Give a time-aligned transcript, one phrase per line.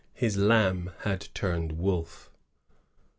[0.15, 2.31] His lamb had turned wolf.